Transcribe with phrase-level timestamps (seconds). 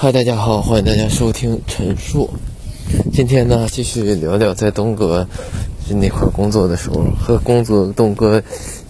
[0.00, 2.30] 嗨，大家好，欢迎大家收听陈述。
[3.12, 5.26] 今天呢，继续聊聊在东哥
[5.90, 8.40] 那块工作的时候，和工作东哥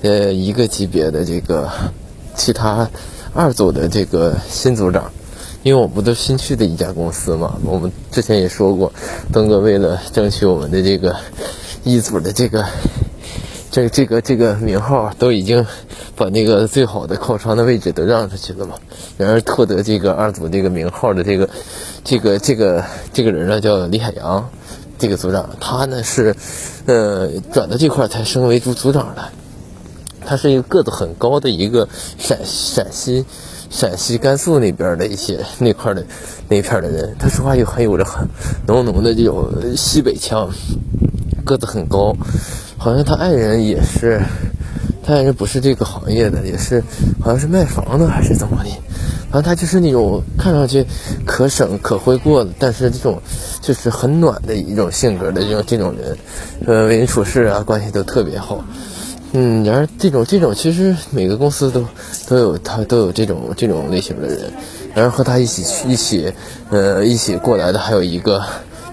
[0.03, 1.67] 呃一个级别的这个
[2.37, 2.91] 其他
[3.33, 5.11] 二组的这个新组长。
[5.63, 8.93] 因为我们都新去的一家公司嘛，我们之前也说过，
[9.33, 11.17] 东哥为了争取我们的这个
[11.85, 12.67] 一组的这个
[13.71, 15.67] 这这个这个名号，都已经。
[16.17, 18.75] 把那个最好的靠窗的位置都让出去了嘛，
[19.19, 21.49] 然而获得这个二组这个名号的这个
[22.03, 24.51] 这个这个这个人呢叫李海洋，
[24.99, 25.49] 这个组长。
[25.61, 26.35] 他呢是
[26.87, 29.29] 呃转到这块才升为组组长的，
[30.27, 33.25] 他是一个个子很高的一个陕陕西
[33.71, 36.05] 陕西甘肃那边的一些那块的
[36.49, 38.27] 那片的人，他说话又很有着很
[38.67, 40.51] 浓浓的这种西北腔，
[41.45, 42.17] 个子很高，
[42.89, 44.23] 好像他爱人也是。
[45.05, 46.85] 他爱人不是这个行业的，也是
[47.19, 48.71] 好像是卖房的还是怎么的，
[49.31, 50.85] 反正他就是那种看上去
[51.25, 53.23] 可省可会过的，但是这种
[53.63, 56.19] 就是很暖的一种性格的这种这种人，
[56.67, 58.63] 呃，为人处事啊关系都特别好。
[59.33, 61.87] 嗯，然而这种这种其实每个公司都
[62.29, 64.53] 都有他都有这种这种类型的人，
[64.95, 66.35] 然后和他一起去一起
[66.69, 68.45] 呃一起过来的还有一个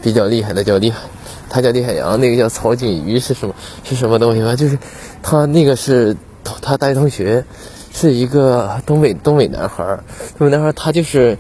[0.02, 1.00] 比较厉害的叫厉害。
[1.50, 3.56] 他叫李海洋，那个叫曹景瑜是什么？
[3.84, 4.56] 是什么东西吗？
[4.56, 4.78] 就是
[5.22, 6.16] 他那个是
[6.62, 7.46] 他大学同学，
[7.94, 10.04] 是一个东北东北男孩儿。
[10.38, 11.38] 东北男孩儿他就是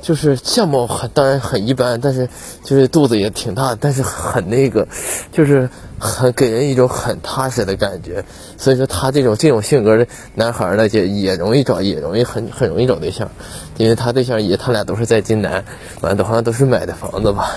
[0.00, 2.28] 就是相貌很当然很一般，但是
[2.62, 4.86] 就是肚子也挺大，但是很那个，
[5.32, 8.24] 就是很给人一种很踏实的感觉。
[8.56, 13.30] 所以说他这种这种性格的男孩儿呢，也也容易找，也容易很很容易找对象，
[13.76, 15.64] 因为他对象也他俩都是在津南，
[16.00, 17.50] 完了好像都是买的房子吧。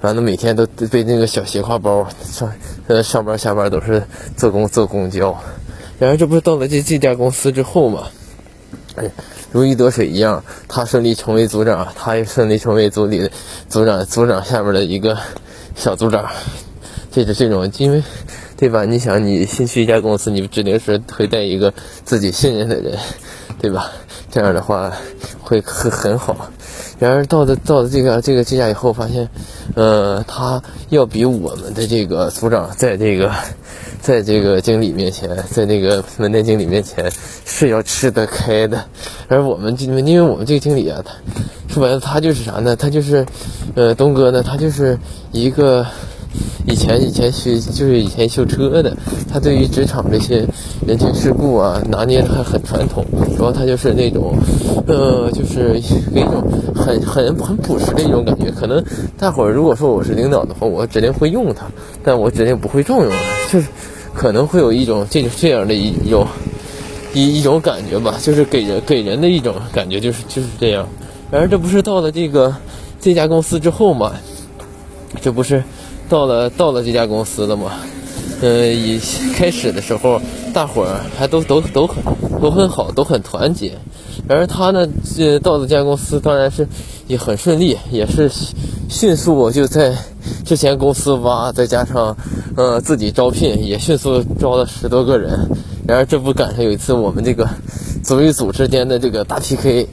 [0.00, 2.50] 反正每天都背那个小斜挎包上，
[2.86, 4.02] 呃，上班下班都是
[4.36, 5.38] 坐公坐公交。
[5.98, 8.04] 然而这不是到了这这家公司之后嘛，
[8.96, 9.10] 哎，
[9.52, 13.30] 如鱼得水一样，他顺利成为组长，他也顺利成为组里的
[13.68, 15.18] 组长，组长下面的一个
[15.76, 16.30] 小组长。
[17.12, 18.02] 这是这种，因为
[18.56, 18.84] 对吧？
[18.84, 22.96] 你想，你新去一家公司，你指定是会带一个自己信任的人，
[23.60, 23.90] 对吧？
[24.30, 24.92] 这样的话
[25.40, 26.50] 会很很好。
[27.00, 29.28] 然而到的到了这个这个这家以后，发现，
[29.74, 33.32] 呃，他要比我们的这个组长在这个，
[34.00, 37.10] 在这个经理面前，在那个门店经理面前
[37.46, 38.84] 是要吃得开的。
[39.28, 42.76] 而我们因为因为我们这个经理啊，他说白了他就是啥呢？
[42.76, 43.26] 他就是，
[43.74, 44.98] 呃，东哥呢，他就是
[45.32, 45.86] 一个。
[46.66, 48.96] 以前以前学就是以前修车的，
[49.28, 50.46] 他对于职场这些
[50.86, 53.04] 人情世故啊拿捏的还很传统，
[53.36, 54.34] 主要他就是那种，
[54.86, 55.80] 呃，就是
[56.12, 58.50] 那种很很很朴实的一种感觉。
[58.50, 58.84] 可能
[59.18, 61.66] 大伙儿如果说我是领导的话，我指定会用他，
[62.04, 63.66] 但我指定不会重用他，就是
[64.14, 66.26] 可能会有一种这种这样的一一种
[67.14, 70.86] 一一种感觉吧，就是给人给人的一种感觉就是就是这样。
[71.30, 72.54] 然而这不是到了这个
[73.00, 74.12] 这家公司之后嘛，
[75.20, 75.60] 这不是。
[76.10, 77.70] 到了到了这家公司了嘛，
[78.42, 78.98] 呃，一
[79.32, 80.20] 开始的时候，
[80.52, 82.02] 大伙儿还都都都很
[82.42, 83.78] 都很好，都很团结。
[84.26, 86.66] 然而他呢，这到了这家公司，当然是
[87.06, 88.28] 也很顺利，也是
[88.88, 89.96] 迅速就在
[90.44, 92.16] 之前公司挖，再加上
[92.56, 95.48] 呃自己招聘，也迅速招了十多个人。
[95.86, 97.48] 然而这不赶上有一次我们这个
[98.02, 99.86] 组与组之间的这个大 PK。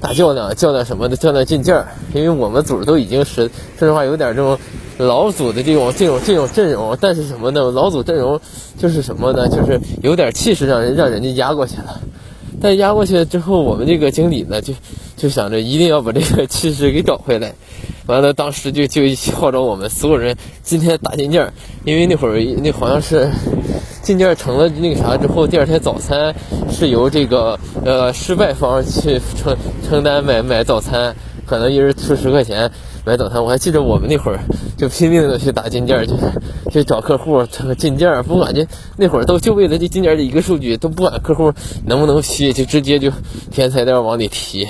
[0.00, 1.88] 打较量，较量什么的，较量进件儿。
[2.14, 4.56] 因为我们组都已经是说实话有点这种
[4.98, 7.70] 老祖的这种这种这种阵容，但是什么呢？
[7.70, 8.40] 老祖阵容
[8.76, 9.48] 就是什么呢？
[9.48, 12.00] 就是有点气势，让人让人家压过去了。
[12.60, 14.74] 但压过去之后，我们这个经理呢，就
[15.16, 17.54] 就想着一定要把这个气势给找回来。
[18.06, 21.52] 完了，当时就就号召我们所有人今天打进件，
[21.84, 23.30] 因为那会儿那好像是。
[24.00, 26.34] 进件成了那个啥之后，第二天早餐
[26.70, 29.54] 是由这个呃失败方去承
[29.86, 31.14] 承担买买早餐，
[31.44, 32.70] 可能一人出十块钱
[33.04, 33.44] 买早餐。
[33.44, 34.38] 我还记得我们那会儿
[34.78, 36.32] 就拼命的去打进件，就是
[36.70, 37.44] 去找客户
[37.76, 38.66] 进件儿，不管这
[38.96, 41.52] 那会儿都就为了这进件儿的一个数据，都不管客户
[41.84, 43.10] 能不能批，就直接就
[43.50, 44.68] 填材料往里提。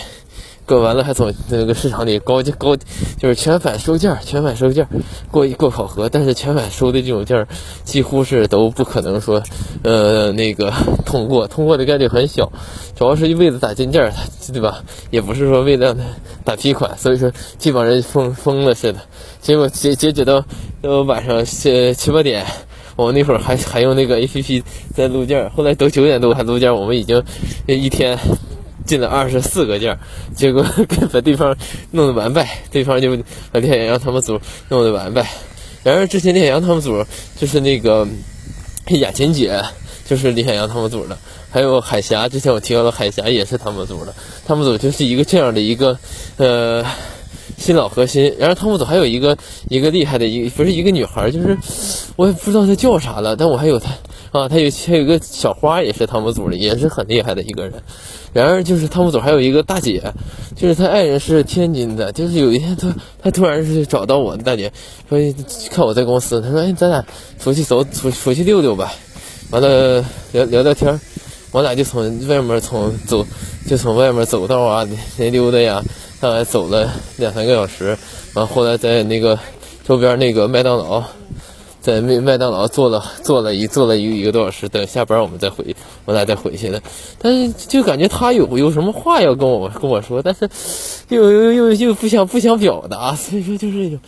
[0.69, 4.87] 过完了还从那个市场里高价高，就是全返收件，全返收件，
[5.31, 7.49] 过一过考核，但是全返收的这种件儿，
[7.85, 9.43] 几乎是都不可能说，
[9.83, 10.71] 呃，那个
[11.07, 12.53] 通过，通过的概率很小，
[12.95, 14.13] 主要是为了打进件儿，
[14.53, 14.85] 对吧？
[15.11, 15.97] 也不是说为了
[16.45, 19.01] 打批款，所以说这帮人疯疯了似的。
[19.41, 20.45] 结果截截止到
[20.83, 22.45] 呃晚上七七八点，
[22.95, 24.63] 我们那会儿还还用那个 A P P
[24.95, 27.25] 在录件儿，后来都九点多还录件儿，我们已经
[27.67, 28.19] 一天。
[28.89, 29.97] 进了二十四个件，
[30.35, 30.67] 结果
[31.13, 31.57] 把对方
[31.93, 33.17] 弄得完败，对方就
[33.53, 35.29] 把李海洋他们组弄得完败。
[35.85, 37.05] 然而之前李海洋他们组
[37.39, 38.09] 就是那个
[38.89, 39.63] 雅琴姐，
[40.09, 41.17] 就是李显阳他们组的。
[41.51, 44.15] 还有海霞，之前我提到的海霞也是他们组的。
[44.47, 45.99] 他们组就是一个这样的一个
[46.37, 46.85] 呃
[47.57, 48.35] 新老核心。
[48.39, 49.37] 然后他们组还有一个
[49.69, 51.57] 一个厉害的一不是一个女孩，就是
[52.17, 53.91] 我也不知道她叫啥了，但我还有她
[54.33, 57.73] 啊，他有还有一个小花也是他们组的，也是很厉害的一个人。
[58.33, 60.03] 然而就是他们组还有一个大姐，
[60.55, 64.71] 就是他爱人是天津的，就是有一天他他突然是找到我大姐，
[65.09, 65.19] 说
[65.71, 67.05] 看我在公司，他说哎咱俩
[67.39, 68.93] 出去走出出去溜溜吧，
[69.51, 71.01] 完了聊聊聊天。
[71.51, 73.25] 我俩就从外面从走，
[73.67, 74.87] 就从外面走道啊，
[75.17, 75.83] 那溜达呀，
[76.21, 77.97] 大概走了两三个小时。
[78.35, 79.39] 完后来在那个
[79.87, 81.03] 周边那个麦当劳，
[81.89, 84.69] 在麦麦当劳坐了坐了一坐了一一个多小时。
[84.69, 85.75] 等下班我们再回，
[86.05, 86.83] 我俩再回去的。
[87.19, 90.47] 但是就感觉他有有什么话要跟我跟我说，但是
[91.09, 93.99] 又又又又不想不想表达，所以说就是。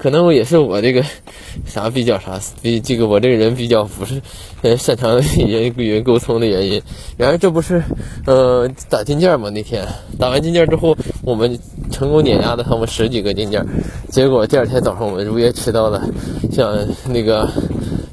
[0.00, 1.04] 可能也是我这个
[1.66, 4.20] 啥比较啥，比这个我这个人比较不是
[4.62, 6.80] 很擅长 与人与人沟通的原因。
[7.18, 7.82] 然而这不是
[8.26, 9.50] 呃打金件吗？
[9.50, 9.86] 那天
[10.18, 11.58] 打完金件之后，我们
[11.90, 13.62] 成功碾压了他们十几个金件，
[14.08, 16.02] 结果第二天早上我们如约吃到了
[16.50, 16.74] 像
[17.06, 17.46] 那个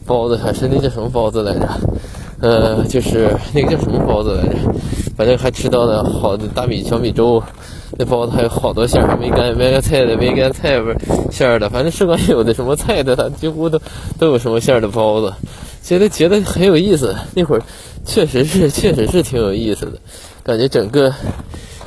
[0.06, 1.70] 包子还是那叫什么包子来着？
[2.42, 4.58] 呃，就是那个叫什么包子来着？
[5.16, 7.42] 反正还吃到了好的大米小米粥。
[7.98, 10.96] 那包子还有好多馅儿，梅干梅干菜的，梅干菜味
[11.32, 13.82] 馅儿的，反正是管有的什么菜的，它几乎都
[14.20, 15.34] 都有什么馅儿的包子，
[15.82, 17.16] 觉得觉得很有意思。
[17.34, 17.62] 那会儿
[18.06, 19.94] 确实是确实是挺有意思的，
[20.44, 21.14] 感觉整个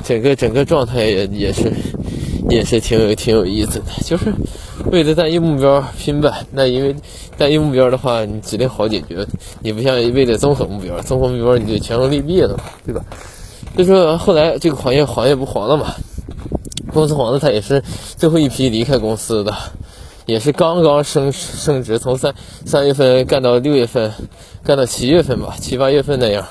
[0.03, 1.71] 整个整个状态也也是
[2.49, 4.33] 也是挺有挺有意思的，就是
[4.91, 6.45] 为了单一目标拼呗。
[6.51, 6.93] 那因为
[7.37, 9.25] 单一目标的话，你指定好解决，
[9.61, 13.01] 你不像为了综合目标，综合目标你就权衡利弊了嘛，对吧？
[13.77, 15.95] 就说后来这个行业行业不黄了嘛，
[16.93, 17.83] 公司黄了，他也是
[18.17, 19.55] 最后一批离开公司的，
[20.25, 22.33] 也是刚刚升升职，从三
[22.65, 24.13] 三月份干到六月份，
[24.63, 26.45] 干到七月份吧，七八月份那样，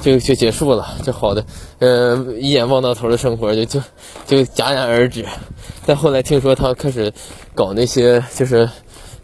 [0.00, 0.88] 就就结束了。
[1.04, 1.44] 这好的，
[1.78, 3.80] 呃，一眼望到头的生活就就
[4.26, 5.26] 就戛然而止。
[5.84, 7.12] 再后来听说他开始
[7.54, 8.68] 搞那些，就是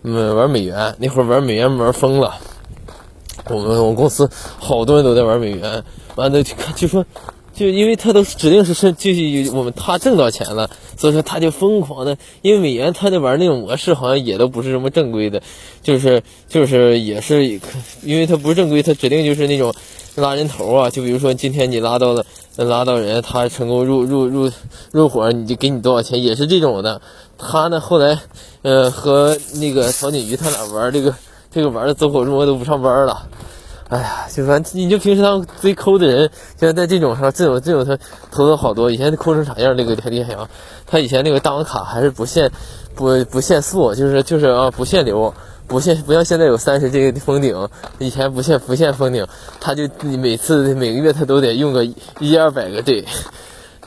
[0.02, 2.34] 嗯玩美元，那会儿玩美元玩疯了。
[3.48, 5.82] 我们我公司好多人都在玩美元，
[6.14, 7.04] 完了就就说。
[7.58, 15.42] 就因为他都指定是是就是我们他挣到钱了，所以说他就疯狂的，因为美元他在玩那种模式好像也都不是什么正规的，
[15.82, 17.44] 就是就是也是，
[18.02, 19.74] 因为他不是正规，他指定就是那种
[20.14, 22.24] 拉人头啊，就比如说今天你拉到了
[22.54, 24.52] 拉到人，他成功入入入
[24.92, 27.02] 入伙，你就给你多少钱，也是这种的。
[27.36, 28.20] 他呢后来
[28.62, 31.12] 呃和那个曹景瑜他俩玩这个
[31.50, 33.28] 这个玩的走火入魔都不上班了。
[33.88, 37.98] 哎呀，就反正你就平时当最抠的人，现在在这种上，这种这种他
[38.30, 38.90] 投了好多。
[38.90, 39.74] 以前抠成啥样？
[39.76, 40.46] 那个很厉害啊，
[40.86, 42.50] 他以前那个大王卡还是不限
[42.94, 45.32] 不不限速，就是就是啊不限流，
[45.66, 47.68] 不限不像现在有三十这个封顶，
[47.98, 49.26] 以前不限不限封顶，
[49.58, 49.88] 他就
[50.18, 51.86] 每次每个月他都得用个
[52.18, 53.06] 一二百个对。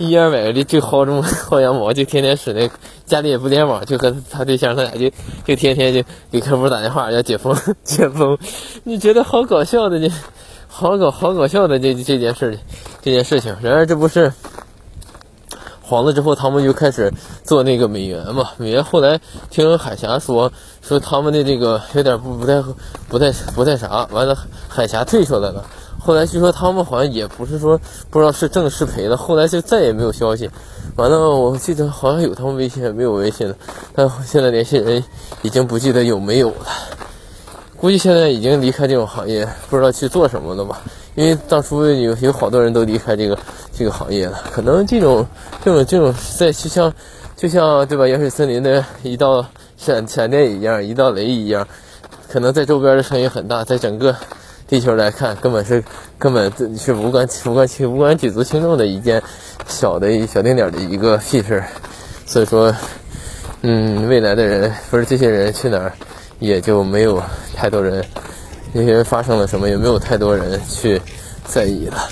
[0.10, 2.70] 一二百个就薅这么薅羊毛，就天天使那
[3.06, 5.10] 家里也不联网，就和他对象他俩就
[5.46, 8.38] 就天天就给客服打电话要解封 解封，
[8.84, 10.14] 你觉得好搞笑的这，
[10.68, 12.58] 好搞好搞笑的这这件事
[13.02, 13.56] 这件事情。
[13.62, 14.34] 然而这不是
[15.82, 17.12] 黄了之后，他们就开始
[17.44, 18.52] 做那个美元嘛？
[18.58, 19.20] 美元后来
[19.50, 20.52] 听海峡说
[20.82, 22.62] 说他们的这个有点不不太
[23.10, 24.38] 不太不太啥，完了
[24.70, 25.66] 海峡退出来了。
[26.04, 30.50] 后来据说他们好像也不是说不知道是挣是赔的，后来就再也没有消息。
[30.96, 33.56] 完了，我记得好像有他们微信，没有微信了。
[33.94, 35.04] 但现在联系人
[35.44, 36.66] 已经不记得有没有了。
[37.78, 40.82] 估计现在已经离开这种行业，不知道去做什么了吧？
[41.14, 43.38] 因为当初有有好多人都离开这个
[43.72, 44.40] 这个行业了。
[44.52, 45.26] 可能这种
[45.64, 46.92] 这种这种在就像
[47.38, 48.08] 就像对吧？
[48.08, 49.46] 原始森林的一道
[49.78, 51.68] 闪闪电一样，一道雷一样，
[52.28, 54.16] 可能在周边的声音很大，在整个。
[54.72, 55.84] 地球来看，根本是
[56.18, 59.22] 根本是无关无关无关举足轻重的一件
[59.68, 61.62] 小的小丁点的一个屁事，
[62.26, 62.74] 所以说，
[63.64, 65.92] 嗯，未来的人不是这些人去哪儿，
[66.40, 67.22] 也就没有
[67.54, 68.02] 太多人，
[68.72, 71.02] 那些人发生了什么，也没有太多人去
[71.44, 72.10] 在意了。